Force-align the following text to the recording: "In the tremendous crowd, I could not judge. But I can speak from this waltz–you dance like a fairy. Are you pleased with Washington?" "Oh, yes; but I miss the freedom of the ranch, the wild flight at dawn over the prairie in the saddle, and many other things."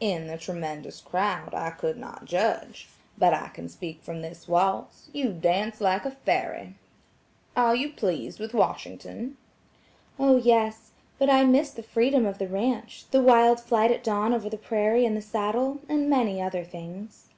"In 0.00 0.26
the 0.26 0.38
tremendous 0.38 1.02
crowd, 1.02 1.52
I 1.52 1.68
could 1.68 1.98
not 1.98 2.24
judge. 2.24 2.88
But 3.18 3.34
I 3.34 3.48
can 3.48 3.68
speak 3.68 4.00
from 4.02 4.22
this 4.22 4.48
waltz–you 4.48 5.34
dance 5.34 5.82
like 5.82 6.06
a 6.06 6.12
fairy. 6.12 6.76
Are 7.54 7.74
you 7.76 7.90
pleased 7.92 8.40
with 8.40 8.54
Washington?" 8.54 9.36
"Oh, 10.18 10.36
yes; 10.38 10.92
but 11.18 11.28
I 11.28 11.44
miss 11.44 11.72
the 11.72 11.82
freedom 11.82 12.24
of 12.24 12.38
the 12.38 12.48
ranch, 12.48 13.04
the 13.10 13.20
wild 13.20 13.60
flight 13.60 13.90
at 13.90 14.02
dawn 14.02 14.32
over 14.32 14.48
the 14.48 14.56
prairie 14.56 15.04
in 15.04 15.14
the 15.14 15.20
saddle, 15.20 15.82
and 15.90 16.08
many 16.08 16.40
other 16.40 16.64
things." 16.64 17.28